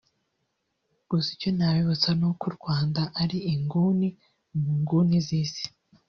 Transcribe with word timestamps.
Gusa 1.09 1.27
icyo 1.35 1.49
nabibutsa 1.55 2.09
n’uko 2.19 2.43
u 2.49 2.53
Rwanda 2.57 3.01
ari 3.21 3.37
inguni 3.53 4.09
mu 4.59 4.71
nguni 4.79 5.17
z’isi 5.25 5.65